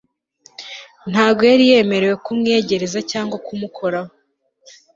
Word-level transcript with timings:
ntago 1.11 1.41
yari 1.51 1.63
yemerewe 1.71 2.15
kumwiyegereza 2.25 2.99
cyangwa 3.11 3.35
kumukoraho 3.45 4.11